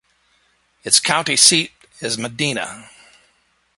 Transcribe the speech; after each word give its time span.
Its 0.83 0.99
county 0.99 1.35
seat 1.35 1.71
is 1.99 2.17
Medina. 2.17 2.89